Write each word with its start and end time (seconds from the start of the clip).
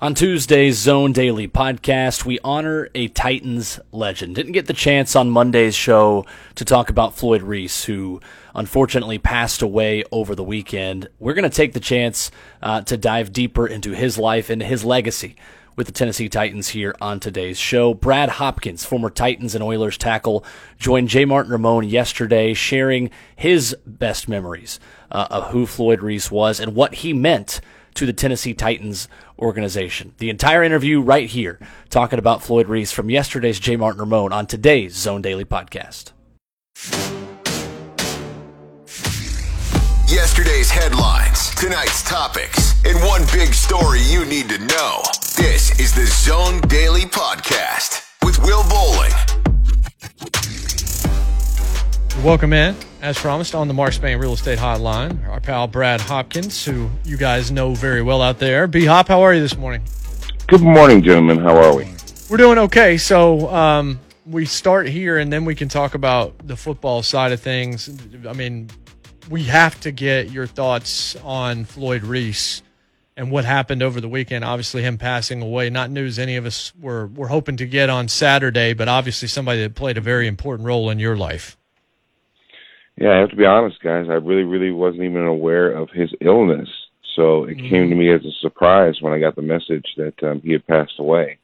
On 0.00 0.14
Tuesday's 0.14 0.78
Zone 0.78 1.10
Daily 1.10 1.48
podcast, 1.48 2.24
we 2.24 2.38
honor 2.44 2.88
a 2.94 3.08
Titans 3.08 3.80
legend. 3.90 4.36
Didn't 4.36 4.52
get 4.52 4.66
the 4.66 4.72
chance 4.72 5.16
on 5.16 5.28
Monday's 5.28 5.74
show 5.74 6.24
to 6.54 6.64
talk 6.64 6.88
about 6.88 7.16
Floyd 7.16 7.42
Reese, 7.42 7.86
who 7.86 8.20
unfortunately 8.54 9.18
passed 9.18 9.60
away 9.60 10.04
over 10.12 10.36
the 10.36 10.44
weekend. 10.44 11.08
We're 11.18 11.34
going 11.34 11.50
to 11.50 11.56
take 11.56 11.72
the 11.72 11.80
chance 11.80 12.30
uh, 12.62 12.82
to 12.82 12.96
dive 12.96 13.32
deeper 13.32 13.66
into 13.66 13.90
his 13.90 14.16
life 14.16 14.50
and 14.50 14.62
his 14.62 14.84
legacy 14.84 15.34
with 15.74 15.88
the 15.88 15.92
Tennessee 15.92 16.28
Titans 16.28 16.68
here 16.68 16.94
on 17.00 17.18
today's 17.18 17.58
show. 17.58 17.92
Brad 17.92 18.28
Hopkins, 18.28 18.84
former 18.84 19.10
Titans 19.10 19.56
and 19.56 19.64
Oilers 19.64 19.98
tackle, 19.98 20.44
joined 20.78 21.08
J. 21.08 21.24
Martin 21.24 21.50
Ramon 21.50 21.82
yesterday, 21.82 22.54
sharing 22.54 23.10
his 23.34 23.76
best 23.84 24.28
memories 24.28 24.78
uh, 25.10 25.26
of 25.28 25.48
who 25.48 25.66
Floyd 25.66 26.02
Reese 26.02 26.30
was 26.30 26.60
and 26.60 26.76
what 26.76 26.94
he 26.94 27.12
meant 27.12 27.60
to 27.94 28.06
the 28.06 28.12
Tennessee 28.12 28.54
Titans 28.54 29.08
organization. 29.38 30.14
The 30.18 30.30
entire 30.30 30.62
interview 30.62 31.00
right 31.00 31.28
here, 31.28 31.58
talking 31.90 32.18
about 32.18 32.42
Floyd 32.42 32.68
Reese 32.68 32.92
from 32.92 33.10
yesterday's 33.10 33.60
J. 33.60 33.76
Martin 33.76 34.00
Ramon 34.00 34.32
on 34.32 34.46
today's 34.46 34.94
Zone 34.94 35.22
Daily 35.22 35.44
podcast. 35.44 36.12
Yesterday's 40.08 40.70
headlines, 40.70 41.54
tonight's 41.54 42.02
topics, 42.02 42.82
and 42.84 42.98
one 43.06 43.22
big 43.32 43.52
story 43.52 44.00
you 44.00 44.24
need 44.24 44.48
to 44.48 44.58
know. 44.58 45.02
This 45.36 45.78
is 45.78 45.94
the 45.94 46.06
Zone 46.06 46.60
Daily 46.62 47.02
Podcast 47.02 48.04
with 48.24 48.38
Will 48.42 48.62
Bowling. 48.70 49.12
Welcome 52.24 52.52
in, 52.52 52.74
as 53.00 53.18
promised, 53.18 53.54
on 53.54 53.68
the 53.68 53.74
Mark 53.74 53.92
Spain 53.92 54.18
Real 54.18 54.32
Estate 54.32 54.58
Hotline. 54.58 55.26
Our 55.28 55.40
pal 55.40 55.68
Brad 55.68 56.00
Hopkins, 56.00 56.64
who 56.64 56.90
you 57.04 57.16
guys 57.16 57.50
know 57.50 57.74
very 57.74 58.02
well 58.02 58.22
out 58.22 58.38
there. 58.38 58.66
B 58.66 58.84
Hop, 58.84 59.08
how 59.08 59.22
are 59.22 59.34
you 59.34 59.40
this 59.40 59.56
morning? 59.56 59.82
Good 60.46 60.62
morning, 60.62 61.02
gentlemen. 61.02 61.38
How 61.38 61.56
are 61.56 61.76
we? 61.76 61.86
We're 62.30 62.38
doing 62.38 62.58
okay. 62.58 62.96
So 62.98 63.48
um, 63.50 64.00
we 64.26 64.46
start 64.46 64.88
here, 64.88 65.18
and 65.18 65.32
then 65.32 65.44
we 65.44 65.54
can 65.54 65.68
talk 65.68 65.94
about 65.94 66.46
the 66.46 66.56
football 66.56 67.02
side 67.02 67.32
of 67.32 67.40
things. 67.40 67.90
I 68.26 68.32
mean, 68.32 68.70
we 69.28 69.44
have 69.44 69.78
to 69.80 69.90
get 69.90 70.30
your 70.30 70.46
thoughts 70.46 71.16
on 71.16 71.64
Floyd 71.64 72.02
Reese 72.02 72.62
and 73.16 73.30
what 73.30 73.44
happened 73.44 73.82
over 73.82 74.00
the 74.00 74.08
weekend. 74.08 74.44
Obviously, 74.44 74.82
him 74.82 74.96
passing 74.96 75.42
away, 75.42 75.70
not 75.70 75.90
news 75.90 76.18
any 76.18 76.36
of 76.36 76.46
us 76.46 76.72
were 76.80 77.08
were 77.08 77.28
hoping 77.28 77.56
to 77.58 77.66
get 77.66 77.90
on 77.90 78.08
Saturday, 78.08 78.72
but 78.72 78.88
obviously 78.88 79.28
somebody 79.28 79.60
that 79.60 79.74
played 79.74 79.98
a 79.98 80.00
very 80.00 80.26
important 80.26 80.66
role 80.66 80.88
in 80.88 80.98
your 80.98 81.16
life. 81.16 81.57
Yeah, 83.00 83.12
I 83.12 83.16
have 83.18 83.30
to 83.30 83.36
be 83.36 83.46
honest, 83.46 83.80
guys. 83.80 84.06
I 84.08 84.14
really, 84.14 84.42
really 84.42 84.72
wasn't 84.72 85.04
even 85.04 85.24
aware 85.24 85.70
of 85.70 85.88
his 85.90 86.12
illness. 86.20 86.68
So 87.14 87.44
it 87.44 87.58
Mhm. 87.58 87.68
came 87.68 87.90
to 87.90 87.94
me 87.94 88.10
as 88.10 88.24
a 88.24 88.32
surprise 88.32 89.00
when 89.00 89.12
I 89.12 89.20
got 89.20 89.36
the 89.36 89.42
message 89.42 89.86
that 89.96 90.20
um, 90.24 90.40
he 90.40 90.52
had 90.52 90.66
passed 90.66 90.98
away. 90.98 91.38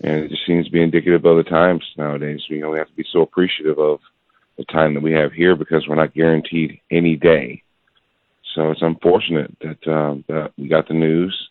And 0.00 0.24
it 0.24 0.30
just 0.30 0.46
seems 0.46 0.66
to 0.66 0.72
be 0.72 0.82
indicative 0.82 1.24
of 1.24 1.36
the 1.36 1.44
times 1.44 1.84
nowadays. 1.96 2.42
You 2.48 2.60
know, 2.60 2.70
we 2.70 2.78
have 2.78 2.88
to 2.88 2.96
be 2.96 3.04
so 3.12 3.20
appreciative 3.22 3.78
of 3.78 4.00
the 4.56 4.64
time 4.64 4.94
that 4.94 5.02
we 5.02 5.12
have 5.12 5.32
here 5.32 5.54
because 5.54 5.86
we're 5.86 5.94
not 5.96 6.14
guaranteed 6.14 6.80
any 6.90 7.16
day. 7.16 7.62
So 8.54 8.70
it's 8.70 8.82
unfortunate 8.82 9.54
that, 9.60 9.86
um, 9.86 10.24
that 10.28 10.52
we 10.56 10.68
got 10.68 10.88
the 10.88 10.94
news. 10.94 11.50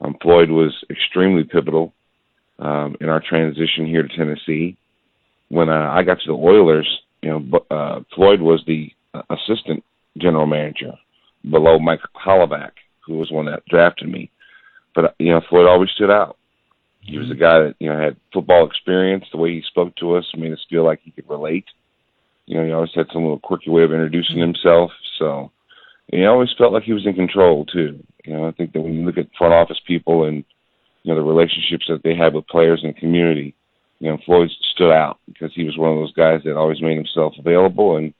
Um, 0.00 0.16
Floyd 0.22 0.50
was 0.50 0.72
extremely 0.90 1.42
pivotal 1.44 1.92
um, 2.58 2.96
in 3.00 3.08
our 3.08 3.20
transition 3.20 3.86
here 3.86 4.02
to 4.02 4.16
Tennessee. 4.16 4.76
When 5.48 5.68
uh, 5.68 5.90
I 5.90 6.02
got 6.02 6.20
to 6.20 6.26
the 6.26 6.36
Oilers, 6.36 7.03
you 7.24 7.30
know, 7.30 7.60
uh, 7.70 8.00
Floyd 8.14 8.42
was 8.42 8.62
the 8.66 8.92
uh, 9.14 9.22
assistant 9.30 9.82
general 10.18 10.46
manager 10.46 10.92
below 11.50 11.78
Mike 11.78 12.00
Holovak, 12.14 12.72
who 13.06 13.16
was 13.16 13.30
one 13.30 13.46
that 13.46 13.64
drafted 13.64 14.08
me. 14.08 14.30
But 14.94 15.14
you 15.18 15.32
know, 15.32 15.40
Floyd 15.48 15.66
always 15.66 15.90
stood 15.90 16.10
out. 16.10 16.36
He 17.00 17.18
was 17.18 17.30
a 17.30 17.34
guy 17.34 17.60
that 17.60 17.76
you 17.78 17.88
know 17.88 17.98
had 17.98 18.16
football 18.32 18.66
experience. 18.66 19.24
The 19.32 19.38
way 19.38 19.54
he 19.54 19.62
spoke 19.66 19.96
to 19.96 20.16
us 20.16 20.26
made 20.36 20.52
us 20.52 20.66
feel 20.68 20.84
like 20.84 21.00
he 21.02 21.12
could 21.12 21.28
relate. 21.28 21.64
You 22.44 22.58
know, 22.58 22.66
he 22.66 22.72
always 22.72 22.94
had 22.94 23.06
some 23.10 23.22
little 23.22 23.38
quirky 23.38 23.70
way 23.70 23.84
of 23.84 23.92
introducing 23.92 24.38
himself. 24.38 24.90
So, 25.18 25.50
and 26.12 26.20
he 26.20 26.26
always 26.26 26.50
felt 26.58 26.74
like 26.74 26.82
he 26.82 26.92
was 26.92 27.06
in 27.06 27.14
control 27.14 27.64
too. 27.64 28.04
You 28.26 28.34
know, 28.34 28.48
I 28.48 28.52
think 28.52 28.74
that 28.74 28.82
when 28.82 28.92
you 28.92 29.06
look 29.06 29.16
at 29.16 29.34
front 29.38 29.54
office 29.54 29.80
people 29.86 30.24
and 30.24 30.44
you 31.02 31.14
know 31.14 31.14
the 31.14 31.26
relationships 31.26 31.86
that 31.88 32.02
they 32.04 32.14
have 32.16 32.34
with 32.34 32.46
players 32.48 32.80
in 32.82 32.88
the 32.92 33.00
community, 33.00 33.54
you 34.00 34.10
know, 34.10 34.18
Floyd 34.24 34.50
stood 34.72 34.92
out 34.92 35.18
because 35.26 35.52
he 35.54 35.64
was 35.64 35.78
one 35.78 35.90
of 35.90 35.96
those 35.96 36.12
guys 36.12 36.42
that 36.44 36.56
always 36.56 36.82
made 36.82 36.96
himself 36.96 37.34
available, 37.38 37.96
and 37.96 38.12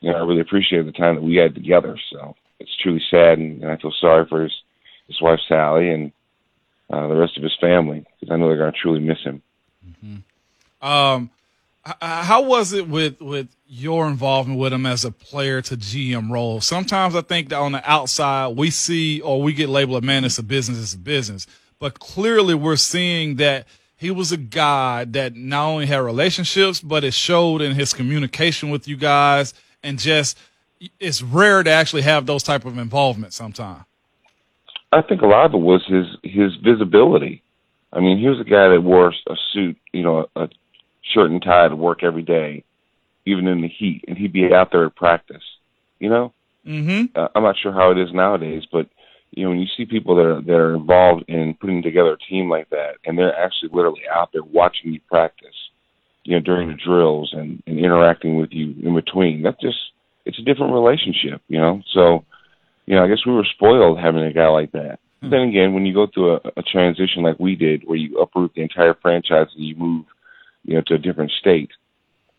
you 0.00 0.10
know, 0.10 0.16
I 0.16 0.20
really 0.20 0.40
appreciated 0.40 0.86
the 0.86 0.92
time 0.92 1.14
that 1.14 1.22
we 1.22 1.36
had 1.36 1.54
together. 1.54 1.96
So 2.10 2.34
it's 2.58 2.76
truly 2.82 3.02
sad, 3.10 3.38
and, 3.38 3.62
and 3.62 3.70
I 3.70 3.76
feel 3.76 3.92
sorry 4.00 4.26
for 4.28 4.42
his 4.42 4.52
his 5.06 5.20
wife 5.20 5.40
Sally 5.48 5.90
and 5.90 6.12
uh, 6.90 7.08
the 7.08 7.16
rest 7.16 7.36
of 7.36 7.42
his 7.42 7.56
family 7.60 8.04
because 8.20 8.32
I 8.32 8.36
know 8.36 8.48
they're 8.48 8.58
going 8.58 8.72
to 8.72 8.78
truly 8.78 9.00
miss 9.00 9.18
him. 9.22 9.42
Um, 10.80 11.30
h- 11.86 11.94
how 12.00 12.42
was 12.42 12.72
it 12.72 12.88
with 12.88 13.20
with 13.20 13.48
your 13.66 14.08
involvement 14.08 14.58
with 14.58 14.72
him 14.72 14.86
as 14.86 15.04
a 15.04 15.10
player 15.10 15.62
to 15.62 15.76
GM 15.76 16.30
role? 16.30 16.60
Sometimes 16.60 17.14
I 17.14 17.22
think 17.22 17.48
that 17.50 17.58
on 17.58 17.72
the 17.72 17.90
outside 17.90 18.56
we 18.56 18.70
see 18.70 19.20
or 19.20 19.42
we 19.42 19.52
get 19.52 19.68
labeled, 19.68 20.04
man, 20.04 20.24
it's 20.24 20.38
a 20.38 20.42
business, 20.42 20.78
it's 20.78 20.94
a 20.94 20.98
business. 20.98 21.46
But 21.78 21.98
clearly 21.98 22.54
we're 22.54 22.76
seeing 22.76 23.36
that 23.36 23.66
he 24.02 24.10
was 24.10 24.32
a 24.32 24.36
guy 24.36 25.04
that 25.04 25.34
not 25.34 25.68
only 25.68 25.86
had 25.86 25.98
relationships, 25.98 26.80
but 26.80 27.04
it 27.04 27.14
showed 27.14 27.62
in 27.62 27.74
his 27.74 27.92
communication 27.94 28.68
with 28.68 28.86
you 28.86 28.96
guys 28.96 29.54
and 29.82 29.98
just 29.98 30.36
it's 30.98 31.22
rare 31.22 31.62
to 31.62 31.70
actually 31.70 32.02
have 32.02 32.26
those 32.26 32.42
type 32.42 32.64
of 32.64 32.76
involvement 32.76 33.32
sometimes. 33.32 33.84
I 34.90 35.00
think 35.00 35.22
a 35.22 35.26
lot 35.26 35.46
of 35.46 35.54
it 35.54 35.58
was 35.58 35.84
his 35.86 36.06
his 36.22 36.54
visibility. 36.56 37.42
I 37.92 38.00
mean, 38.00 38.18
he 38.18 38.28
was 38.28 38.40
a 38.40 38.44
guy 38.44 38.68
that 38.68 38.82
wore 38.82 39.08
a 39.08 39.36
suit, 39.52 39.76
you 39.92 40.02
know, 40.02 40.28
a 40.36 40.48
shirt 41.02 41.30
and 41.30 41.40
tie 41.40 41.68
to 41.68 41.76
work 41.76 42.02
every 42.02 42.22
day, 42.22 42.64
even 43.24 43.46
in 43.46 43.62
the 43.62 43.68
heat, 43.68 44.04
and 44.08 44.18
he'd 44.18 44.32
be 44.32 44.52
out 44.52 44.72
there 44.72 44.86
at 44.86 44.96
practice. 44.96 45.44
You 45.98 46.10
know, 46.10 46.32
Mm-hmm. 46.66 47.18
uh, 47.18 47.28
I'm 47.34 47.42
not 47.42 47.58
sure 47.58 47.72
how 47.72 47.90
it 47.90 47.98
is 47.98 48.12
nowadays, 48.12 48.64
but 48.70 48.86
you 49.32 49.44
know, 49.44 49.50
when 49.50 49.60
you 49.60 49.66
see 49.76 49.86
people 49.86 50.14
that 50.16 50.26
are 50.26 50.40
that 50.42 50.56
are 50.56 50.74
involved 50.74 51.24
in 51.28 51.54
putting 51.60 51.82
together 51.82 52.12
a 52.12 52.30
team 52.30 52.50
like 52.50 52.68
that, 52.70 52.96
and 53.04 53.18
they're 53.18 53.36
actually 53.36 53.70
literally 53.72 54.02
out 54.14 54.30
there 54.32 54.42
watching 54.42 54.92
you 54.92 55.00
practice, 55.08 55.56
you 56.24 56.34
know, 56.34 56.40
during 56.40 56.68
the 56.68 56.74
drills 56.74 57.32
and, 57.32 57.62
and 57.66 57.78
interacting 57.78 58.36
with 58.36 58.50
you 58.52 58.74
in 58.82 58.94
between, 58.94 59.42
that 59.42 59.60
just 59.60 59.78
it's 60.26 60.38
a 60.38 60.42
different 60.42 60.74
relationship, 60.74 61.40
you 61.48 61.58
know. 61.58 61.82
So, 61.94 62.24
you 62.86 62.94
know, 62.94 63.04
I 63.04 63.08
guess 63.08 63.26
we 63.26 63.32
were 63.32 63.46
spoiled 63.54 63.98
having 63.98 64.22
a 64.22 64.32
guy 64.32 64.48
like 64.48 64.72
that. 64.72 64.98
But 65.22 65.30
then 65.30 65.42
again, 65.42 65.72
when 65.72 65.86
you 65.86 65.94
go 65.94 66.08
through 66.12 66.34
a, 66.34 66.40
a 66.56 66.62
transition 66.62 67.22
like 67.22 67.38
we 67.38 67.54
did, 67.54 67.84
where 67.86 67.96
you 67.96 68.18
uproot 68.18 68.52
the 68.54 68.62
entire 68.62 68.94
franchise 68.94 69.46
and 69.54 69.64
you 69.64 69.76
move, 69.76 70.04
you 70.64 70.74
know, 70.74 70.82
to 70.88 70.94
a 70.94 70.98
different 70.98 71.30
state, 71.30 71.70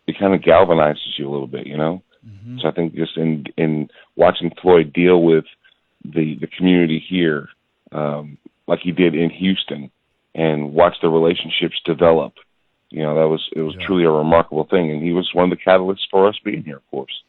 it 0.05 0.19
kind 0.19 0.33
of 0.33 0.41
galvanizes 0.41 1.17
you 1.17 1.27
a 1.27 1.31
little 1.31 1.47
bit, 1.47 1.65
you 1.65 1.77
know. 1.77 2.03
Mm-hmm. 2.27 2.59
So 2.59 2.67
I 2.67 2.71
think 2.71 2.93
just 2.93 3.17
in 3.17 3.45
in 3.57 3.89
watching 4.15 4.51
Floyd 4.61 4.93
deal 4.93 5.23
with 5.23 5.45
the 6.03 6.37
the 6.39 6.47
community 6.47 7.03
here, 7.07 7.49
um, 7.91 8.37
like 8.67 8.79
he 8.79 8.91
did 8.91 9.15
in 9.15 9.29
Houston, 9.29 9.91
and 10.35 10.73
watch 10.73 10.95
the 11.01 11.09
relationships 11.09 11.75
develop, 11.85 12.33
you 12.89 13.01
know, 13.01 13.15
that 13.15 13.27
was 13.27 13.47
it 13.55 13.61
was 13.61 13.75
truly 13.85 14.03
a 14.03 14.11
remarkable 14.11 14.65
thing, 14.65 14.91
and 14.91 15.03
he 15.03 15.13
was 15.13 15.29
one 15.33 15.51
of 15.51 15.57
the 15.57 15.63
catalysts 15.63 16.07
for 16.09 16.27
us 16.27 16.35
being 16.43 16.63
here, 16.63 16.77
of 16.77 16.91
course. 16.91 17.23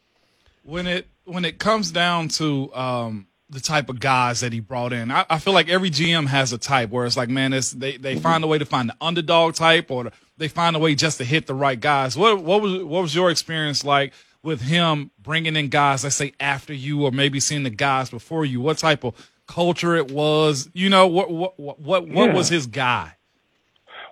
when 0.64 0.86
it 0.86 1.06
when 1.24 1.44
it 1.44 1.58
comes 1.58 1.90
down 1.90 2.28
to 2.28 2.74
um, 2.74 3.26
the 3.48 3.60
type 3.60 3.88
of 3.88 4.00
guys 4.00 4.40
that 4.40 4.52
he 4.52 4.60
brought 4.60 4.92
in, 4.92 5.10
I, 5.10 5.24
I 5.30 5.38
feel 5.38 5.54
like 5.54 5.68
every 5.68 5.91
GM 5.91 6.26
has 6.26 6.52
a 6.52 6.58
type 6.58 6.91
where 6.91 7.06
it's 7.06 7.16
like, 7.16 7.28
man, 7.28 7.52
it's, 7.52 7.70
they 7.70 7.96
they 7.96 8.16
find 8.16 8.44
a 8.44 8.46
way 8.46 8.58
to 8.58 8.66
find 8.66 8.88
the 8.88 8.96
underdog 9.00 9.54
type, 9.54 9.91
or 9.91 10.10
they 10.36 10.48
find 10.48 10.76
a 10.76 10.78
way 10.78 10.94
just 10.94 11.18
to 11.18 11.24
hit 11.24 11.46
the 11.46 11.54
right 11.54 11.78
guys. 11.78 12.16
What 12.16 12.42
what 12.42 12.60
was 12.60 12.82
what 12.82 13.02
was 13.02 13.14
your 13.14 13.30
experience 13.30 13.84
like 13.84 14.12
with 14.44 14.60
him 14.62 15.10
bringing 15.21 15.56
in 15.56 15.69
guys, 15.69 16.05
let's 16.05 16.16
say 16.16 16.32
after 16.38 16.72
you, 16.72 17.03
or 17.05 17.10
maybe 17.10 17.41
seeing 17.41 17.62
the 17.62 17.71
guys 17.71 18.10
before 18.10 18.44
you? 18.44 18.60
What 18.60 18.78
type 18.78 19.05
of 19.05 19.15
culture 19.47 19.97
it 19.97 20.10
was? 20.10 20.69
You 20.75 20.91
know, 20.91 21.06
what 21.06 21.31
what 21.31 21.59
what 21.59 21.81
what, 21.81 22.09
what 22.09 22.27
Yeah. 22.31 22.34
was 22.34 22.49
his 22.49 22.66
guy? 22.66 23.16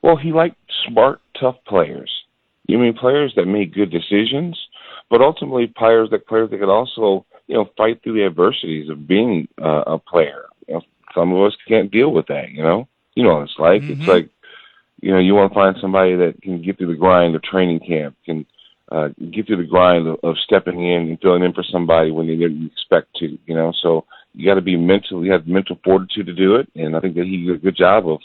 Well, 0.02 0.16
he 0.16 0.32
liked 0.32 0.56
smart, 0.86 1.20
tough 1.38 1.56
players. 1.66 2.10
You 2.66 2.78
mean 2.78 2.94
players 2.94 3.32
that 3.36 3.46
made 3.46 3.74
good 3.74 3.90
decisions, 3.90 4.58
but 5.10 5.20
ultimately 5.20 5.66
players 5.66 6.10
that 6.10 6.26
players 6.26 6.50
that 6.50 6.58
could 6.58 6.68
also, 6.68 7.24
you 7.46 7.54
know, 7.54 7.68
fight 7.76 8.02
through 8.02 8.14
the 8.14 8.24
adversities 8.24 8.88
of 8.88 9.06
being 9.06 9.46
uh, 9.60 9.84
a 9.86 9.98
player. 9.98 10.46
You 10.66 10.74
know, 10.74 10.82
some 11.14 11.32
of 11.32 11.42
us 11.46 11.56
can't 11.68 11.90
deal 11.90 12.12
with 12.12 12.26
that. 12.28 12.50
You 12.50 12.62
know, 12.62 12.88
you 13.14 13.22
know 13.22 13.34
what 13.36 13.42
it's 13.44 13.58
like. 13.58 13.82
Mhm. 13.82 13.90
It's 13.98 14.08
like, 14.08 14.28
you 15.00 15.12
know, 15.12 15.18
you 15.18 15.34
want 15.34 15.50
to 15.52 15.54
find 15.54 15.76
somebody 15.80 16.16
that 16.16 16.40
can 16.42 16.62
get 16.62 16.78
through 16.78 16.86
the 16.86 16.94
grind 16.94 17.34
of 17.34 17.42
training 17.42 17.80
camp, 17.80 18.16
can 18.24 18.46
uh, 18.90 19.08
get 19.30 19.46
through 19.46 19.58
the 19.58 19.70
grind 19.70 20.06
of, 20.06 20.18
of 20.22 20.36
stepping 20.44 20.84
in 20.84 21.08
and 21.08 21.20
filling 21.20 21.42
in 21.42 21.52
for 21.52 21.64
somebody 21.70 22.10
when 22.10 22.26
they 22.26 22.36
didn't 22.36 22.66
expect 22.66 23.14
to. 23.16 23.38
You 23.46 23.54
know, 23.54 23.72
so 23.82 24.04
you 24.34 24.46
got 24.46 24.54
to 24.54 24.62
be 24.62 24.76
mental. 24.76 25.24
You 25.24 25.32
have 25.32 25.46
mental 25.46 25.78
fortitude 25.84 26.26
to 26.26 26.34
do 26.34 26.56
it, 26.56 26.68
and 26.74 26.96
I 26.96 27.00
think 27.00 27.14
that 27.16 27.24
he 27.24 27.44
did 27.44 27.56
a 27.56 27.58
good 27.58 27.76
job 27.76 28.08
of 28.08 28.20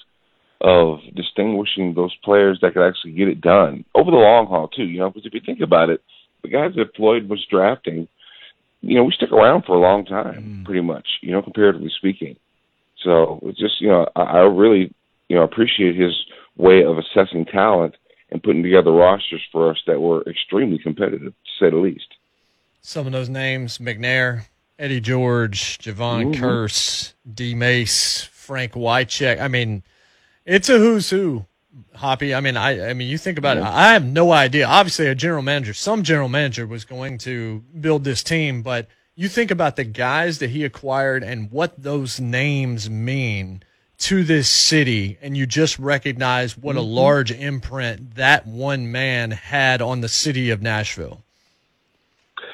of 0.59 0.99
distinguishing 1.15 1.93
those 1.93 2.15
players 2.23 2.57
that 2.61 2.73
could 2.73 2.87
actually 2.87 3.11
get 3.11 3.27
it 3.27 3.41
done 3.41 3.85
over 3.93 4.09
the 4.09 4.17
long 4.17 4.47
haul 4.47 4.67
too. 4.67 4.85
You 4.85 4.99
know, 4.99 5.09
because 5.09 5.25
if 5.25 5.33
you 5.33 5.41
think 5.45 5.61
about 5.61 5.89
it, 5.89 6.01
the 6.41 6.49
guys 6.49 6.71
that 6.75 6.95
Floyd 6.95 7.29
was 7.29 7.45
drafting, 7.49 8.07
you 8.81 8.95
know, 8.95 9.03
we 9.03 9.11
stick 9.11 9.31
around 9.31 9.65
for 9.65 9.75
a 9.75 9.79
long 9.79 10.05
time, 10.05 10.63
pretty 10.65 10.81
much. 10.81 11.07
You 11.21 11.31
know, 11.31 11.41
comparatively 11.41 11.91
speaking. 11.97 12.37
So 13.03 13.39
it's 13.43 13.59
just 13.59 13.79
you 13.79 13.89
know 13.89 14.07
I, 14.15 14.21
I 14.21 14.39
really 14.39 14.93
you 15.29 15.35
know 15.35 15.43
appreciate 15.43 15.95
his 15.95 16.13
way 16.57 16.83
of 16.83 16.97
assessing 16.97 17.45
talent 17.45 17.95
and 18.29 18.43
putting 18.43 18.63
together 18.63 18.91
rosters 18.91 19.41
for 19.51 19.71
us 19.71 19.81
that 19.87 20.01
were 20.01 20.23
extremely 20.29 20.77
competitive, 20.77 21.33
to 21.33 21.51
say 21.59 21.69
the 21.69 21.77
least. 21.77 22.15
Some 22.81 23.05
of 23.05 23.13
those 23.13 23.29
names: 23.29 23.77
McNair, 23.77 24.45
Eddie 24.79 25.01
George, 25.01 25.77
Jevon 25.79 26.33
mm-hmm. 26.33 26.43
Kearse, 26.43 27.13
D. 27.31 27.55
Mace, 27.55 28.23
Frank 28.23 28.73
Wycheck. 28.73 29.41
I 29.41 29.47
mean, 29.47 29.83
it's 30.45 30.69
a 30.69 30.77
who's 30.77 31.09
who. 31.09 31.45
Hoppy. 31.93 32.33
I 32.33 32.41
mean, 32.41 32.57
I 32.57 32.89
I 32.89 32.93
mean, 32.93 33.07
you 33.07 33.17
think 33.17 33.37
about 33.37 33.57
yeah. 33.57 33.67
it. 33.67 33.73
I 33.73 33.93
have 33.93 34.05
no 34.05 34.31
idea. 34.31 34.67
Obviously, 34.67 35.07
a 35.07 35.15
general 35.15 35.43
manager, 35.43 35.73
some 35.73 36.03
general 36.03 36.29
manager 36.29 36.65
was 36.65 36.85
going 36.85 37.17
to 37.19 37.63
build 37.79 38.03
this 38.03 38.23
team, 38.23 38.61
but 38.61 38.87
you 39.15 39.27
think 39.27 39.51
about 39.51 39.75
the 39.75 39.83
guys 39.83 40.39
that 40.39 40.51
he 40.51 40.63
acquired 40.63 41.23
and 41.23 41.51
what 41.51 41.81
those 41.81 42.19
names 42.19 42.89
mean 42.89 43.63
to 43.99 44.23
this 44.23 44.49
city, 44.49 45.17
and 45.21 45.35
you 45.35 45.45
just 45.45 45.79
recognize 45.79 46.57
what 46.57 46.75
mm-hmm. 46.75 46.79
a 46.79 47.01
large 47.01 47.31
imprint 47.31 48.15
that 48.15 48.45
one 48.45 48.91
man 48.91 49.31
had 49.31 49.81
on 49.81 50.01
the 50.01 50.09
city 50.09 50.49
of 50.51 50.61
Nashville. 50.61 51.23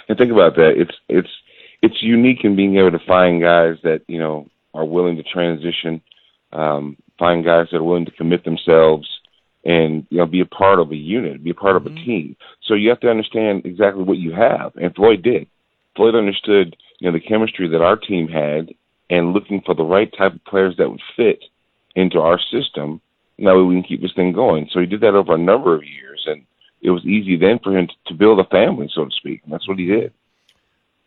And 0.07 0.17
think 0.17 0.31
about 0.31 0.55
that. 0.55 0.73
It's 0.77 0.95
it's 1.09 1.29
it's 1.81 2.01
unique 2.01 2.43
in 2.43 2.55
being 2.55 2.77
able 2.77 2.91
to 2.91 3.05
find 3.05 3.41
guys 3.41 3.77
that 3.83 4.01
you 4.07 4.19
know 4.19 4.47
are 4.73 4.85
willing 4.85 5.17
to 5.17 5.23
transition, 5.23 6.01
um, 6.51 6.97
find 7.19 7.43
guys 7.43 7.67
that 7.71 7.77
are 7.77 7.83
willing 7.83 8.05
to 8.05 8.11
commit 8.11 8.43
themselves, 8.45 9.07
and 9.65 10.05
you 10.09 10.17
know 10.17 10.25
be 10.25 10.41
a 10.41 10.45
part 10.45 10.79
of 10.79 10.91
a 10.91 10.95
unit, 10.95 11.43
be 11.43 11.51
a 11.51 11.53
part 11.53 11.75
mm-hmm. 11.75 11.87
of 11.87 11.93
a 11.93 11.95
mm-hmm. 11.95 12.05
team. 12.05 12.35
So 12.63 12.73
you 12.73 12.89
have 12.89 13.01
to 13.01 13.09
understand 13.09 13.65
exactly 13.65 14.03
what 14.03 14.17
you 14.17 14.33
have, 14.33 14.75
and 14.75 14.95
Floyd 14.95 15.21
did. 15.23 15.47
Floyd 15.95 16.15
understood 16.15 16.75
you 16.99 17.11
know 17.11 17.17
the 17.17 17.25
chemistry 17.25 17.67
that 17.67 17.81
our 17.81 17.97
team 17.97 18.27
had, 18.27 18.73
and 19.09 19.33
looking 19.33 19.61
for 19.61 19.75
the 19.75 19.83
right 19.83 20.11
type 20.17 20.33
of 20.33 20.45
players 20.45 20.75
that 20.77 20.89
would 20.89 21.01
fit 21.15 21.43
into 21.95 22.19
our 22.19 22.39
system. 22.39 23.01
That 23.39 23.55
way 23.55 23.63
we 23.63 23.75
can 23.75 23.83
keep 23.83 24.01
this 24.01 24.13
thing 24.15 24.31
going. 24.31 24.69
So 24.71 24.79
he 24.79 24.85
did 24.85 25.01
that 25.01 25.15
over 25.15 25.35
a 25.35 25.37
number 25.37 25.75
of 25.75 25.83
years, 25.83 26.23
and 26.27 26.45
it 26.81 26.91
was 26.91 27.05
easy 27.05 27.35
then 27.35 27.59
for 27.63 27.77
him 27.77 27.87
to 28.07 28.13
build 28.13 28.39
a 28.39 28.45
family, 28.45 28.89
so 28.93 29.05
to 29.05 29.11
speak. 29.11 29.41
And 29.43 29.51
that's 29.51 29.67
what 29.67 29.79
he 29.79 29.85
did. 29.85 30.13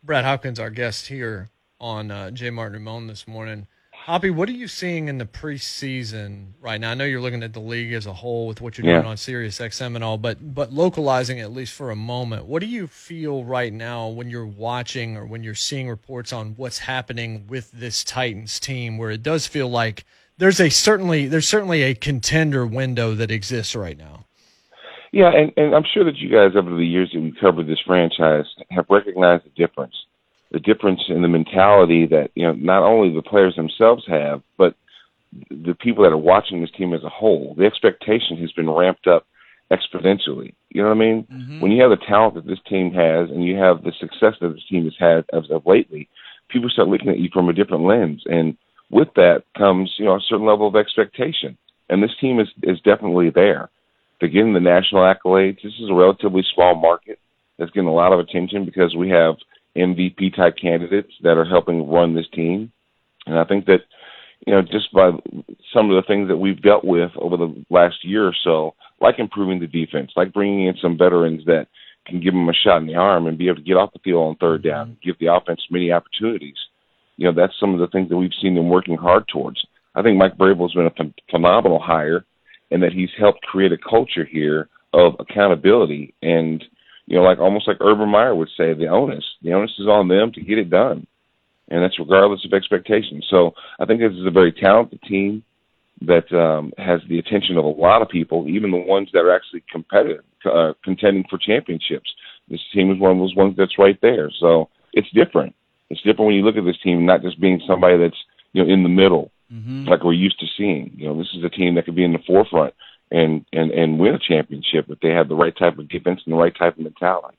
Brad 0.03 0.25
Hopkins, 0.25 0.61
our 0.61 0.71
guest 0.71 1.09
here 1.09 1.51
on 1.81 2.11
uh, 2.11 2.31
J. 2.31 2.51
Martin 2.51 2.75
Ramon 2.75 3.07
this 3.07 3.27
morning. 3.27 3.67
Hoppy, 4.07 4.31
what 4.31 4.49
are 4.49 4.53
you 4.53 4.69
seeing 4.69 5.09
in 5.09 5.19
the 5.19 5.25
preseason 5.25 6.53
right 6.61 6.81
now? 6.81 6.93
I 6.93 6.95
know 6.95 7.03
you're 7.03 7.21
looking 7.21 7.43
at 7.43 7.53
the 7.53 7.59
league 7.59 7.93
as 7.93 8.07
a 8.07 8.13
whole 8.13 8.47
with 8.47 8.61
what 8.61 8.79
you're 8.79 8.87
yeah. 8.87 8.99
doing 8.99 9.07
on 9.07 9.17
Sirius 9.17 9.59
XM 9.59 9.97
and 9.97 10.05
all, 10.05 10.17
but 10.17 10.55
but 10.55 10.73
localizing 10.73 11.41
at 11.41 11.51
least 11.51 11.73
for 11.73 11.91
a 11.91 11.97
moment, 11.97 12.47
what 12.47 12.61
do 12.61 12.69
you 12.69 12.87
feel 12.87 13.43
right 13.43 13.73
now 13.73 14.07
when 14.07 14.31
you're 14.31 14.47
watching 14.47 15.17
or 15.17 15.27
when 15.27 15.43
you're 15.43 15.57
seeing 15.57 15.89
reports 15.89 16.33
on 16.33 16.55
what's 16.55 16.79
happening 16.79 17.49
with 17.49 17.73
this 17.73 18.05
Titans 18.05 18.61
team, 18.61 18.97
where 18.97 19.11
it 19.11 19.25
does 19.25 19.49
feel 19.49 19.69
like 19.69 20.05
there's 20.39 20.61
a 20.61 20.69
certainly 20.69 21.27
there's 21.27 21.49
certainly 21.49 21.83
a 21.83 21.93
contender 21.93 22.65
window 22.65 23.13
that 23.17 23.33
exists 23.33 23.75
right 23.75 23.99
now. 23.99 24.25
Yeah, 25.11 25.33
and, 25.35 25.53
and 25.57 25.75
I'm 25.75 25.85
sure 25.93 26.05
that 26.05 26.19
you 26.19 26.31
guys 26.31 26.53
over 26.55 26.71
the 26.71 26.87
years 26.87 27.11
that 27.13 27.21
we 27.21 27.33
covered 27.41 27.67
this 27.67 27.81
franchise 27.85 28.45
have 28.71 28.87
recognized 28.89 29.47
the 29.47 29.67
difference 29.67 29.97
the 30.53 30.61
difference 30.61 31.01
in 31.09 31.23
the 31.23 31.29
mentality 31.29 32.07
that 32.07 32.31
you 32.35 32.47
know 32.47 32.53
not 32.53 32.83
only 32.83 33.15
the 33.15 33.23
players 33.23 33.57
themselves 33.57 34.05
have, 34.07 34.43
but 34.57 34.75
the 35.51 35.75
people 35.75 36.05
that 36.05 36.13
are 36.13 36.17
watching 36.17 36.61
this 36.61 36.71
team 36.71 36.95
as 36.95 37.03
a 37.03 37.09
whole. 37.09 37.55
The 37.59 37.67
expectation 37.67 38.37
has 38.39 38.53
been 38.53 38.71
ramped 38.71 39.07
up 39.07 39.27
exponentially. 39.71 40.55
You 40.71 40.83
know 40.83 40.89
what 40.89 40.97
I 40.97 41.01
mean? 41.01 41.27
Mm-hmm. 41.31 41.61
When 41.61 41.73
you 41.73 41.83
have 41.83 41.91
the 41.91 42.05
talent 42.07 42.35
that 42.35 42.47
this 42.47 42.61
team 42.69 42.93
has, 42.93 43.31
and 43.31 43.45
you 43.45 43.57
have 43.57 43.83
the 43.83 43.93
success 43.99 44.35
that 44.41 44.51
this 44.55 44.65
team 44.71 44.85
has 44.85 44.95
had 44.99 45.25
as 45.33 45.51
of 45.51 45.67
lately, 45.67 46.09
people 46.49 46.71
start 46.71 46.89
looking 46.89 47.09
at 47.09 47.19
you 47.19 47.29
from 47.33 47.49
a 47.49 47.53
different 47.53 47.85
lens, 47.85 48.23
and 48.27 48.57
with 48.91 49.09
that 49.17 49.43
comes 49.57 49.93
you 49.99 50.05
know 50.05 50.17
a 50.17 50.21
certain 50.29 50.47
level 50.47 50.69
of 50.69 50.77
expectation. 50.77 51.57
And 51.89 52.03
this 52.03 52.17
team 52.21 52.41
is 52.41 52.49
is 52.63 52.81
definitely 52.81 53.31
there. 53.31 53.69
They're 54.21 54.29
getting 54.29 54.55
the 54.55 54.61
national 54.61 55.03
accolades. 55.03 55.63
This 55.63 55.75
is 55.81 55.91
a 55.91 55.95
relatively 55.95 56.45
small 56.55 56.75
market 56.75 57.19
that's 57.59 57.71
getting 57.73 57.89
a 57.89 57.95
lot 57.95 58.13
of 58.13 58.21
attention 58.21 58.65
because 58.65 58.95
we 58.95 59.11
have 59.11 59.37
MVP 59.77 60.35
type 60.35 60.57
candidates 60.61 61.13
that 61.23 61.37
are 61.37 61.45
helping 61.45 61.89
run 61.89 62.15
this 62.15 62.29
team. 62.33 62.73
And 63.27 63.39
I 63.39 63.45
think 63.45 63.67
that, 63.67 63.81
you 64.47 64.55
know, 64.55 64.63
just 64.63 64.93
by 64.93 65.11
some 65.75 65.91
of 65.91 65.97
the 65.97 66.07
things 66.07 66.29
that 66.29 66.37
we've 66.37 66.63
dealt 66.63 66.85
with 66.85 67.11
over 67.17 67.37
the 67.37 67.65
last 67.71 67.97
year 68.05 68.27
or 68.27 68.35
so, 68.45 68.75
like 69.01 69.19
improving 69.19 69.61
the 69.61 69.67
defense, 69.67 70.13
like 70.17 70.33
bringing 70.33 70.67
in 70.67 70.75
some 70.81 70.97
veterans 70.99 71.45
that 71.47 71.67
can 72.07 72.21
give 72.21 72.33
them 72.33 72.49
a 72.49 72.53
shot 72.53 72.79
in 72.79 72.87
the 72.87 72.95
arm 72.95 73.27
and 73.27 73.39
be 73.39 73.49
able 73.49 73.57
to 73.57 73.63
get 73.63 73.77
off 73.77 73.93
the 73.93 73.99
field 73.99 74.27
on 74.27 74.37
third 74.37 74.63
mm-hmm. 74.63 74.69
down, 74.69 74.97
give 75.05 75.19
the 75.19 75.33
offense 75.33 75.61
many 75.71 75.93
opportunities. 75.93 76.57
You 77.17 77.27
know, 77.27 77.35
that's 77.35 77.59
some 77.59 77.75
of 77.75 77.81
the 77.81 77.89
things 77.89 78.09
that 78.09 78.17
we've 78.17 78.31
seen 78.41 78.55
them 78.55 78.69
working 78.69 78.97
hard 78.97 79.27
towards. 79.29 79.65
I 79.95 80.03
think 80.03 80.19
Mike 80.19 80.37
Vrabel's 80.37 80.75
been 80.75 80.87
a 80.87 81.31
phenomenal 81.31 81.81
hire, 81.81 82.25
and 82.71 82.83
that 82.83 82.93
he's 82.93 83.09
helped 83.19 83.41
create 83.43 83.73
a 83.73 83.79
culture 83.79 84.25
here 84.25 84.69
of 84.93 85.15
accountability 85.19 86.15
and 86.23 86.63
you 87.07 87.17
know, 87.17 87.23
like 87.23 87.39
almost 87.39 87.69
like 87.69 87.79
Urban 87.81 88.09
Meyer 88.09 88.35
would 88.35 88.51
say, 88.57 88.75
the 88.75 88.89
onus. 88.89 89.25
The 89.43 89.53
onus 89.53 89.73
is 89.79 89.87
on 89.87 90.09
them 90.09 90.33
to 90.33 90.41
get 90.41 90.59
it 90.59 90.71
done, 90.71 91.07
and 91.69 91.83
that's 91.83 91.99
regardless 91.99 92.45
of 92.45 92.53
expectations. 92.53 93.27
So 93.31 93.55
I 93.79 93.85
think 93.85 94.01
this 94.01 94.13
is 94.13 94.27
a 94.27 94.31
very 94.31 94.53
talented 94.53 95.01
team 95.03 95.45
that 96.03 96.31
um, 96.33 96.73
has 96.77 97.01
the 97.09 97.19
attention 97.19 97.57
of 97.57 97.65
a 97.65 97.69
lot 97.69 98.03
of 98.03 98.09
people, 98.09 98.49
even 98.49 98.71
the 98.71 98.77
ones 98.77 99.09
that 99.13 99.21
are 99.21 99.35
actually 99.35 99.65
competitive, 99.71 100.25
uh, 100.45 100.73
contending 100.85 101.25
for 101.31 101.39
championships. 101.39 102.11
This 102.49 102.61
team 102.75 102.91
is 102.91 102.99
one 102.99 103.13
of 103.13 103.19
those 103.19 103.35
ones 103.35 103.55
that's 103.57 103.79
right 103.79 103.99
there. 104.03 104.31
So 104.39 104.69
it's 104.93 105.11
different. 105.11 105.55
It's 105.89 106.03
different 106.03 106.27
when 106.27 106.35
you 106.35 106.43
look 106.43 106.57
at 106.57 106.65
this 106.65 106.81
team, 106.83 107.07
not 107.07 107.23
just 107.23 107.41
being 107.41 107.63
somebody 107.67 107.97
that's 107.97 108.19
you 108.53 108.65
know 108.65 108.73
in 108.73 108.83
the 108.83 108.89
middle, 108.89 109.31
mm-hmm. 109.53 109.85
like 109.87 110.03
we're 110.03 110.13
used 110.13 110.41
to 110.41 110.47
seeing. 110.57 110.93
You 110.97 111.09
know, 111.09 111.19
this 111.19 111.33
is 111.35 111.45
a 111.45 111.49
team 111.49 111.77
that 111.77 111.85
could 111.85 111.95
be 111.95 112.05
in 112.05 112.13
the 112.13 112.19
forefront 112.27 112.75
and 113.11 113.45
and 113.53 113.71
and 113.71 113.99
win 113.99 114.15
a 114.15 114.19
championship 114.19 114.87
if 114.89 115.01
they 115.01 115.11
have 115.11 115.29
the 115.29 115.37
right 115.37 115.57
type 115.57 115.79
of 115.79 115.89
defense 115.89 116.23
and 116.25 116.33
the 116.33 116.39
right 116.39 116.55
type 116.57 116.77
of 116.77 116.83
mentality. 116.83 117.37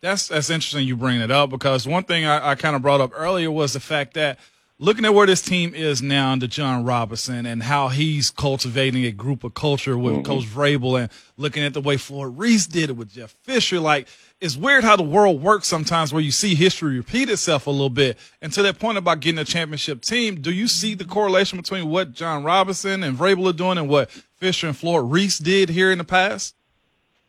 That's 0.00 0.28
that's 0.28 0.50
interesting 0.50 0.86
you 0.86 0.96
bring 0.96 1.20
it 1.20 1.30
up 1.30 1.50
because 1.50 1.86
one 1.86 2.04
thing 2.04 2.26
I, 2.26 2.50
I 2.50 2.54
kind 2.54 2.76
of 2.76 2.82
brought 2.82 3.00
up 3.00 3.12
earlier 3.14 3.50
was 3.50 3.72
the 3.72 3.80
fact 3.80 4.14
that 4.14 4.38
looking 4.78 5.04
at 5.04 5.14
where 5.14 5.26
this 5.26 5.40
team 5.40 5.74
is 5.74 6.02
now 6.02 6.32
under 6.32 6.46
Jon 6.46 6.84
Robinson 6.84 7.46
and 7.46 7.62
how 7.62 7.88
he's 7.88 8.30
cultivating 8.30 9.04
a 9.04 9.12
group 9.12 9.44
of 9.44 9.54
culture 9.54 9.96
with 9.96 10.14
mm-hmm. 10.14 10.22
Coach 10.22 10.44
Vrabel 10.44 11.00
and 11.00 11.10
looking 11.36 11.62
at 11.62 11.74
the 11.74 11.80
way 11.80 11.96
Floyd 11.96 12.36
Reese 12.36 12.66
did 12.66 12.90
it 12.90 12.96
with 12.96 13.12
Jeff 13.12 13.30
Fisher, 13.42 13.78
like 13.78 14.08
it's 14.40 14.56
weird 14.56 14.84
how 14.84 14.96
the 14.96 15.02
world 15.02 15.40
works 15.42 15.68
sometimes 15.68 16.12
where 16.12 16.22
you 16.22 16.32
see 16.32 16.54
history 16.54 16.96
repeat 16.96 17.30
itself 17.30 17.66
a 17.66 17.70
little 17.70 17.90
bit. 17.90 18.18
And 18.42 18.52
to 18.52 18.62
that 18.62 18.78
point 18.78 18.98
about 18.98 19.20
getting 19.20 19.38
a 19.38 19.44
championship 19.44 20.02
team, 20.02 20.40
do 20.40 20.52
you 20.52 20.68
see 20.68 20.94
the 20.94 21.04
correlation 21.04 21.58
between 21.58 21.88
what 21.88 22.12
Jon 22.12 22.42
Robinson 22.42 23.02
and 23.02 23.16
Vrabel 23.16 23.48
are 23.50 23.52
doing 23.52 23.78
and 23.78 23.88
what 23.88 24.10
Fisher 24.10 24.66
and 24.66 24.76
Floyd 24.76 25.10
Reese 25.10 25.38
did 25.38 25.68
here 25.68 25.92
in 25.92 25.98
the 25.98 26.04
past? 26.04 26.54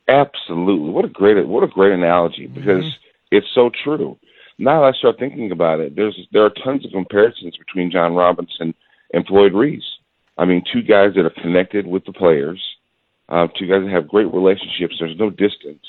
Absolutely. 0.07 0.89
What 0.89 1.05
a 1.05 1.09
great 1.09 1.47
what 1.47 1.63
a 1.63 1.67
great 1.67 1.91
analogy 1.91 2.47
because 2.47 2.83
mm-hmm. 2.83 3.35
it's 3.35 3.47
so 3.55 3.71
true. 3.83 4.17
Now 4.57 4.81
that 4.81 4.95
I 4.95 4.97
start 4.97 5.19
thinking 5.19 5.51
about 5.51 5.79
it, 5.79 5.95
there's 5.95 6.17
there 6.31 6.45
are 6.45 6.53
tons 6.63 6.85
of 6.85 6.91
comparisons 6.91 7.57
between 7.57 7.91
Jon 7.91 8.13
Robinson 8.13 8.73
and 9.13 9.25
Floyd 9.27 9.53
Reese. 9.53 9.83
I 10.37 10.45
mean, 10.45 10.63
two 10.71 10.81
guys 10.81 11.13
that 11.15 11.25
are 11.25 11.41
connected 11.41 11.87
with 11.87 12.05
the 12.05 12.13
players, 12.13 12.61
uh, 13.29 13.47
two 13.57 13.67
guys 13.67 13.83
that 13.83 13.91
have 13.91 14.07
great 14.07 14.33
relationships. 14.33 14.95
There's 14.99 15.17
no 15.17 15.29
distance. 15.29 15.85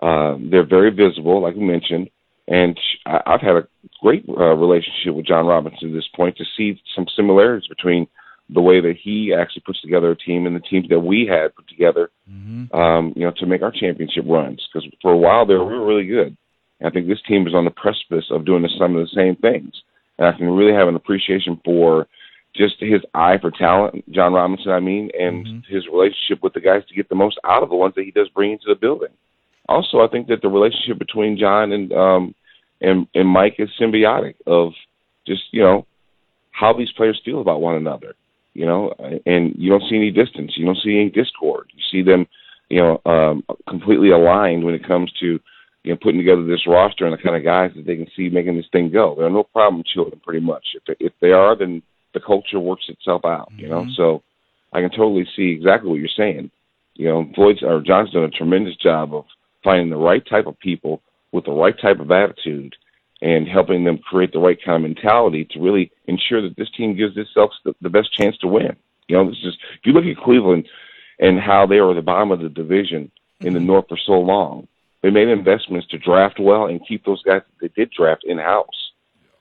Um, 0.00 0.48
they're 0.50 0.66
very 0.66 0.90
visible, 0.90 1.42
like 1.42 1.54
we 1.54 1.64
mentioned, 1.64 2.08
and 2.48 2.78
I, 3.04 3.20
I've 3.26 3.40
had 3.42 3.56
a 3.56 3.68
great 4.00 4.24
uh, 4.28 4.54
relationship 4.54 5.14
with 5.14 5.26
Jon 5.26 5.46
Robinson 5.46 5.88
at 5.88 5.94
this 5.94 6.08
point 6.16 6.38
to 6.38 6.44
see 6.56 6.80
some 6.94 7.06
similarities 7.14 7.68
between 7.68 8.06
the 8.52 8.60
way 8.60 8.80
that 8.80 8.96
he 9.00 9.32
actually 9.32 9.62
puts 9.64 9.80
together 9.80 10.10
a 10.10 10.16
team 10.16 10.46
and 10.46 10.56
the 10.56 10.60
teams 10.60 10.88
that 10.88 11.00
we 11.00 11.26
had 11.26 11.54
put 11.54 11.68
together, 11.68 12.10
mm-hmm. 12.28 12.74
um, 12.74 13.12
you 13.14 13.22
know, 13.22 13.32
to 13.36 13.46
make 13.46 13.62
our 13.62 13.70
championship 13.70 14.24
runs. 14.26 14.66
Because 14.72 14.88
for 15.00 15.12
a 15.12 15.16
while 15.16 15.46
there, 15.46 15.62
we 15.62 15.74
were 15.74 15.86
really 15.86 16.06
good. 16.06 16.36
And 16.80 16.88
I 16.88 16.90
think 16.90 17.06
this 17.06 17.22
team 17.26 17.46
is 17.46 17.54
on 17.54 17.64
the 17.64 17.70
precipice 17.70 18.26
of 18.30 18.44
doing 18.44 18.66
some 18.78 18.96
of 18.96 19.02
the 19.02 19.14
same 19.14 19.36
things. 19.36 19.72
And 20.18 20.26
I 20.26 20.36
can 20.36 20.48
really 20.48 20.74
have 20.74 20.88
an 20.88 20.96
appreciation 20.96 21.60
for 21.64 22.06
just 22.56 22.74
his 22.80 23.00
eye 23.14 23.38
for 23.40 23.50
talent, 23.50 24.10
Jon 24.10 24.32
Robinson, 24.32 24.72
I 24.72 24.80
mean, 24.80 25.10
and 25.18 25.46
mm-hmm. 25.46 25.74
his 25.74 25.86
relationship 25.86 26.42
with 26.42 26.52
the 26.52 26.60
guys 26.60 26.82
to 26.88 26.94
get 26.94 27.08
the 27.08 27.14
most 27.14 27.38
out 27.44 27.62
of 27.62 27.68
the 27.68 27.76
ones 27.76 27.94
that 27.94 28.04
he 28.04 28.10
does 28.10 28.28
bring 28.30 28.52
into 28.52 28.66
the 28.66 28.74
building 28.74 29.10
also, 29.70 30.00
I 30.00 30.08
think 30.08 30.26
that 30.26 30.42
the 30.42 30.48
relationship 30.48 30.98
between 30.98 31.38
Jon 31.38 31.72
and 31.72 31.92
um, 31.92 32.34
and 32.80 33.06
and 33.14 33.28
Mike 33.28 33.54
is 33.58 33.68
symbiotic 33.80 34.34
of 34.46 34.72
just 35.26 35.42
you 35.52 35.62
know 35.62 35.86
how 36.50 36.72
these 36.72 36.90
players 36.92 37.20
feel 37.24 37.40
about 37.40 37.60
one 37.60 37.76
another. 37.76 38.14
You 38.52 38.66
know, 38.66 38.92
and 39.26 39.54
you 39.56 39.70
don't 39.70 39.88
see 39.88 39.94
any 39.94 40.10
distance. 40.10 40.54
You 40.56 40.66
don't 40.66 40.78
see 40.82 40.96
any 40.96 41.08
discord. 41.08 41.70
You 41.72 41.82
see 41.90 42.02
them, 42.02 42.26
you 42.68 42.80
know, 42.80 43.00
um, 43.06 43.44
completely 43.68 44.10
aligned 44.10 44.64
when 44.64 44.74
it 44.74 44.84
comes 44.84 45.12
to 45.20 45.38
you 45.82 45.92
know 45.92 45.98
putting 46.00 46.20
together 46.20 46.44
this 46.44 46.66
roster 46.66 47.06
and 47.06 47.12
the 47.12 47.22
kind 47.22 47.36
of 47.36 47.44
guys 47.44 47.72
that 47.76 47.86
they 47.86 47.96
can 47.96 48.08
see 48.16 48.28
making 48.28 48.56
this 48.56 48.68
thing 48.72 48.90
go. 48.90 49.14
There 49.16 49.26
are 49.26 49.30
no 49.30 49.44
problem 49.44 49.82
children, 49.84 50.20
pretty 50.24 50.40
much. 50.40 50.64
If 50.74 50.84
they, 50.86 51.04
if 51.04 51.12
they 51.20 51.32
are, 51.32 51.56
then 51.56 51.82
the 52.14 52.20
culture 52.20 52.60
works 52.60 52.84
itself 52.88 53.24
out. 53.24 53.50
You 53.56 53.68
know, 53.68 53.82
mm-hmm. 53.82 53.92
so 53.96 54.22
I 54.72 54.80
can 54.80 54.90
totally 54.90 55.26
see 55.36 55.50
exactly 55.50 55.90
what 55.90 56.00
you're 56.00 56.08
saying. 56.16 56.50
You 56.94 57.08
know, 57.08 57.30
Floyd's 57.34 57.62
or 57.62 57.80
Jon's 57.80 58.10
done 58.10 58.24
a 58.24 58.30
tremendous 58.30 58.76
job 58.76 59.14
of 59.14 59.24
finding 59.64 59.90
the 59.90 59.96
right 59.96 60.26
type 60.26 60.46
of 60.46 60.58
people 60.58 61.02
with 61.32 61.44
the 61.44 61.52
right 61.52 61.78
type 61.80 62.00
of 62.00 62.10
attitude 62.10 62.74
and 63.22 63.46
helping 63.46 63.84
them 63.84 63.98
create 63.98 64.32
the 64.32 64.38
right 64.38 64.58
kind 64.64 64.76
of 64.76 64.82
mentality 64.82 65.46
to 65.50 65.60
really 65.60 65.90
ensure 66.06 66.42
that 66.42 66.56
this 66.56 66.70
team 66.76 66.96
gives 66.96 67.16
itself 67.16 67.50
the, 67.64 67.74
the 67.82 67.90
best 67.90 68.12
chance 68.12 68.36
to 68.38 68.48
win. 68.48 68.74
You 69.08 69.16
know, 69.16 69.28
this 69.28 69.38
is 69.44 69.56
if 69.74 69.80
you 69.84 69.92
look 69.92 70.04
at 70.04 70.22
Cleveland 70.22 70.68
and 71.18 71.38
how 71.38 71.66
they 71.66 71.80
were 71.80 71.90
at 71.90 71.96
the 71.96 72.02
bottom 72.02 72.30
of 72.30 72.40
the 72.40 72.48
division 72.48 73.10
in 73.40 73.54
the 73.54 73.60
North 73.60 73.86
for 73.88 73.98
so 74.06 74.12
long. 74.12 74.68
They 75.02 75.10
made 75.10 75.28
investments 75.28 75.86
to 75.88 75.98
draft 75.98 76.38
well 76.38 76.66
and 76.66 76.86
keep 76.86 77.04
those 77.04 77.22
guys 77.22 77.42
that 77.42 77.60
they 77.60 77.80
did 77.80 77.90
draft 77.90 78.24
in 78.24 78.38
house. 78.38 78.66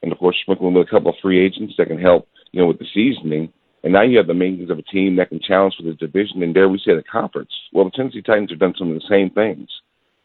And 0.01 0.11
of 0.11 0.17
course, 0.17 0.37
sprinkling 0.41 0.73
with 0.73 0.87
a 0.87 0.89
couple 0.89 1.11
of 1.11 1.17
free 1.21 1.43
agents 1.43 1.73
that 1.77 1.87
can 1.87 1.99
help, 1.99 2.27
you 2.51 2.61
know, 2.61 2.67
with 2.67 2.79
the 2.79 2.85
seasoning. 2.93 3.51
And 3.83 3.93
now 3.93 4.03
you 4.03 4.17
have 4.17 4.27
the 4.27 4.33
makings 4.33 4.69
of 4.69 4.79
a 4.79 4.83
team 4.83 5.15
that 5.17 5.29
can 5.29 5.39
challenge 5.39 5.75
for 5.77 5.83
the 5.83 5.93
division, 5.93 6.43
and 6.43 6.53
dare 6.53 6.69
we 6.69 6.79
say 6.79 6.95
the 6.95 7.03
conference. 7.03 7.51
Well, 7.73 7.85
the 7.85 7.91
Tennessee 7.91 8.21
Titans 8.21 8.49
have 8.51 8.59
done 8.59 8.73
some 8.77 8.89
of 8.89 8.95
the 8.95 9.07
same 9.09 9.29
things, 9.29 9.69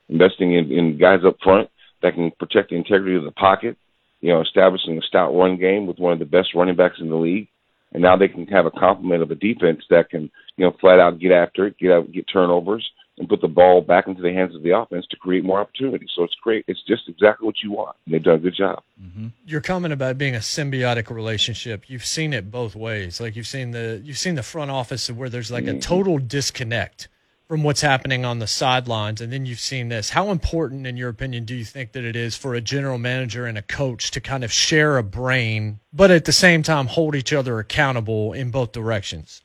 investing 0.08 0.54
in, 0.54 0.72
in 0.72 0.98
guys 0.98 1.20
up 1.26 1.36
front 1.42 1.70
that 2.02 2.14
can 2.14 2.30
protect 2.38 2.70
the 2.70 2.76
integrity 2.76 3.16
of 3.16 3.24
the 3.24 3.30
pocket, 3.32 3.76
you 4.20 4.32
know, 4.32 4.40
establishing 4.40 4.98
a 4.98 5.02
stout 5.02 5.34
run 5.34 5.56
game 5.56 5.86
with 5.86 5.98
one 5.98 6.12
of 6.12 6.18
the 6.18 6.24
best 6.24 6.54
running 6.54 6.76
backs 6.76 6.98
in 7.00 7.10
the 7.10 7.16
league. 7.16 7.48
And 7.92 8.02
now 8.02 8.16
they 8.16 8.26
can 8.26 8.46
have 8.48 8.66
a 8.66 8.72
complement 8.72 9.22
of 9.22 9.30
a 9.30 9.36
defense 9.36 9.84
that 9.88 10.10
can, 10.10 10.30
you 10.56 10.64
know, 10.64 10.76
flat 10.80 10.98
out 10.98 11.20
get 11.20 11.30
after 11.30 11.66
it, 11.66 11.78
get 11.78 11.92
out, 11.92 12.10
get 12.10 12.26
turnovers, 12.32 12.84
and 13.18 13.28
put 13.28 13.40
the 13.40 13.48
ball 13.48 13.80
back 13.80 14.06
into 14.08 14.22
the 14.22 14.32
hands 14.32 14.54
of 14.54 14.62
the 14.62 14.76
offense 14.76 15.06
to 15.08 15.16
create 15.16 15.44
more 15.44 15.60
opportunities. 15.60 16.10
So 16.14 16.24
it's 16.24 16.34
great. 16.42 16.64
It's 16.66 16.82
just 16.82 17.08
exactly 17.08 17.46
what 17.46 17.62
you 17.62 17.70
want. 17.70 17.96
And 18.04 18.14
they've 18.14 18.22
done 18.22 18.36
a 18.36 18.38
good 18.38 18.56
job. 18.56 18.82
Mm-hmm. 19.00 19.28
Your 19.46 19.60
comment 19.60 19.94
about 19.94 20.18
being 20.18 20.34
a 20.34 20.40
symbiotic 20.40 21.10
relationship, 21.10 21.88
you've 21.88 22.04
seen 22.04 22.32
it 22.32 22.50
both 22.50 22.74
ways. 22.74 23.20
Like 23.20 23.36
you've 23.36 23.46
seen 23.46 23.70
the 23.70 24.00
you've 24.04 24.18
seen 24.18 24.34
the 24.34 24.42
front 24.42 24.70
office 24.70 25.10
where 25.10 25.28
there's 25.28 25.50
like 25.50 25.64
mm-hmm. 25.64 25.76
a 25.76 25.80
total 25.80 26.18
disconnect 26.18 27.08
from 27.46 27.62
what's 27.62 27.82
happening 27.82 28.24
on 28.24 28.38
the 28.38 28.46
sidelines, 28.46 29.20
and 29.20 29.32
then 29.32 29.44
you've 29.44 29.60
seen 29.60 29.90
this. 29.90 30.10
How 30.10 30.30
important, 30.30 30.86
in 30.86 30.96
your 30.96 31.10
opinion, 31.10 31.44
do 31.44 31.54
you 31.54 31.64
think 31.64 31.92
that 31.92 32.02
it 32.02 32.16
is 32.16 32.36
for 32.36 32.54
a 32.54 32.60
general 32.60 32.96
manager 32.96 33.44
and 33.44 33.58
a 33.58 33.62
coach 33.62 34.10
to 34.12 34.20
kind 34.20 34.44
of 34.44 34.50
share 34.50 34.96
a 34.96 35.02
brain, 35.02 35.78
but 35.92 36.10
at 36.10 36.24
the 36.24 36.32
same 36.32 36.62
time 36.62 36.86
hold 36.86 37.14
each 37.14 37.34
other 37.34 37.58
accountable 37.58 38.32
in 38.32 38.50
both 38.50 38.72
directions? 38.72 39.42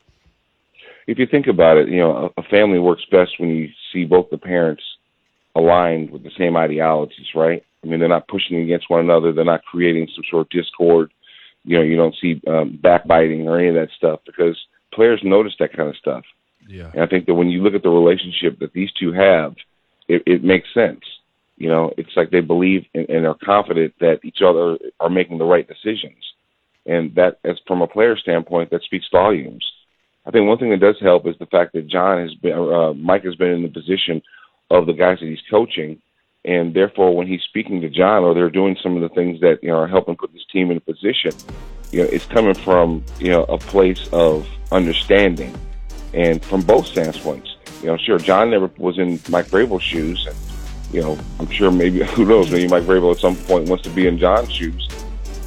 If 1.09 1.17
you 1.17 1.25
think 1.25 1.47
about 1.47 1.77
it, 1.77 1.89
you 1.89 1.97
know, 1.97 2.31
a, 2.37 2.41
a 2.41 2.43
family 2.43 2.77
works 2.77 3.03
best 3.11 3.31
when 3.39 3.49
you 3.49 3.69
see 3.91 4.05
both 4.05 4.29
the 4.29 4.37
parents 4.37 4.83
aligned 5.55 6.11
with 6.11 6.23
the 6.23 6.31
same 6.37 6.55
ideologies, 6.55 7.25
right? 7.35 7.63
I 7.83 7.87
mean, 7.87 7.99
they're 7.99 8.07
not 8.07 8.27
pushing 8.27 8.61
against 8.61 8.89
one 8.89 8.99
another. 8.99 9.33
They're 9.33 9.43
not 9.43 9.65
creating 9.65 10.07
some 10.13 10.23
sort 10.29 10.41
of 10.41 10.49
discord. 10.49 11.11
You 11.63 11.77
know, 11.77 11.83
you 11.83 11.95
don't 11.95 12.15
see 12.21 12.39
um, 12.47 12.79
backbiting 12.81 13.47
or 13.47 13.57
any 13.57 13.69
of 13.69 13.75
that 13.75 13.89
stuff 13.97 14.19
because 14.25 14.55
players 14.93 15.19
notice 15.23 15.53
that 15.59 15.75
kind 15.75 15.89
of 15.89 15.97
stuff. 15.97 16.23
Yeah. 16.67 16.91
And 16.93 17.01
I 17.01 17.07
think 17.07 17.25
that 17.25 17.33
when 17.33 17.49
you 17.49 17.63
look 17.63 17.73
at 17.73 17.81
the 17.81 17.89
relationship 17.89 18.59
that 18.59 18.73
these 18.73 18.91
two 18.99 19.11
have, 19.11 19.55
it, 20.07 20.21
it 20.27 20.43
makes 20.43 20.67
sense. 20.75 21.01
You 21.57 21.69
know, 21.69 21.91
it's 21.97 22.15
like 22.15 22.29
they 22.29 22.41
believe 22.41 22.85
and, 22.93 23.09
and 23.09 23.25
are 23.25 23.37
confident 23.43 23.95
that 23.99 24.19
each 24.23 24.39
other 24.45 24.77
are 24.99 25.09
making 25.09 25.39
the 25.39 25.45
right 25.45 25.67
decisions. 25.67 26.23
And 26.85 27.15
that, 27.15 27.39
as 27.43 27.57
from 27.67 27.81
a 27.81 27.87
player 27.87 28.15
standpoint, 28.15 28.69
that 28.69 28.83
speaks 28.83 29.07
volumes. 29.11 29.65
I 30.29 30.31
think 30.31 30.47
one 30.47 30.59
thing 30.59 30.69
that 30.69 30.79
does 30.79 30.99
help 31.01 31.25
is 31.25 31.35
the 31.39 31.47
fact 31.47 31.73
that 31.73 31.87
Jon 31.87 32.21
has 32.21 32.35
been, 32.35 32.53
uh, 32.53 32.93
Mike 32.93 33.23
has 33.23 33.33
been 33.33 33.49
in 33.49 33.63
the 33.63 33.67
position 33.67 34.21
of 34.69 34.85
the 34.85 34.93
guys 34.93 35.19
that 35.19 35.25
he's 35.25 35.41
coaching, 35.49 35.99
and 36.45 36.71
therefore 36.71 37.15
when 37.15 37.25
he's 37.25 37.41
speaking 37.41 37.81
to 37.81 37.89
Jon 37.89 38.23
or 38.23 38.35
they're 38.35 38.51
doing 38.51 38.77
some 38.83 38.95
of 38.95 39.01
the 39.01 39.09
things 39.15 39.41
that 39.41 39.57
you 39.63 39.69
know 39.69 39.77
are 39.77 39.87
helping 39.87 40.15
put 40.15 40.31
this 40.31 40.45
team 40.51 40.69
in 40.69 40.77
a 40.77 40.81
position, 40.81 41.31
you 41.91 42.03
know, 42.03 42.09
it's 42.11 42.27
coming 42.27 42.53
from 42.53 43.03
you 43.17 43.31
know 43.31 43.45
a 43.45 43.57
place 43.57 44.07
of 44.13 44.47
understanding, 44.71 45.57
and 46.13 46.45
from 46.45 46.61
both 46.61 46.85
standpoints. 46.85 47.55
You 47.81 47.87
know, 47.87 47.97
sure, 47.97 48.19
Jon 48.19 48.51
never 48.51 48.69
was 48.77 48.99
in 48.99 49.19
Mike 49.29 49.47
Vrabel's 49.47 49.81
shoes, 49.81 50.27
and 50.27 50.35
you 50.93 51.01
know, 51.01 51.17
I'm 51.39 51.49
sure 51.49 51.71
maybe 51.71 52.03
who 52.13 52.25
knows, 52.25 52.51
maybe 52.51 52.67
Mike 52.67 52.83
Vrabel 52.83 53.15
at 53.15 53.19
some 53.19 53.35
point 53.35 53.67
wants 53.67 53.83
to 53.85 53.89
be 53.89 54.05
in 54.05 54.19
Jon's 54.19 54.51
shoes, 54.51 54.87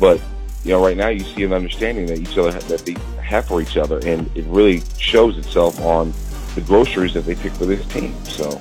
but 0.01 0.21
you 0.65 0.71
know, 0.71 0.85
right 0.85 0.97
now 0.97 1.09
you 1.09 1.21
see 1.21 1.45
an 1.45 1.53
understanding 1.53 2.07
that 2.07 2.19
each 2.19 2.39
other 2.39 2.53
that 2.53 2.81
they 2.87 2.97
have 3.21 3.47
for 3.47 3.61
each 3.61 3.77
other, 3.77 3.99
and 4.07 4.31
it 4.37 4.45
really 4.47 4.83
shows 4.99 5.39
itself 5.39 5.81
on 5.81 6.13
the 6.55 6.61
groceries 6.61 7.15
that 7.15 7.23
they 7.23 7.35
pick 7.35 7.53
for 7.53 7.67
this 7.67 7.85
team. 7.89 8.15
So 8.25 8.59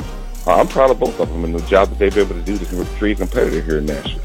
I'm 0.48 0.67
proud 0.67 0.91
of 0.91 1.00
both 1.00 1.20
of 1.20 1.29
them 1.29 1.43
and 1.43 1.53
the 1.53 1.65
job 1.67 1.89
that 1.89 2.00
they've 2.00 2.13
been 2.13 2.25
able 2.25 2.36
to 2.36 2.41
do 2.41 2.58
to 2.58 2.86
create 2.98 3.17
a 3.17 3.20
competitor 3.20 3.62
here 3.62 3.77
in 3.77 3.86
Nashville. 3.86 4.22